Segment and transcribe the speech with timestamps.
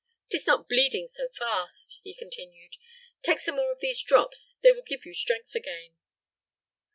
[0.31, 2.71] 'Tis not bleeding so fast," he continued.
[3.21, 5.93] "Take some more of these drops; they will give you strength again."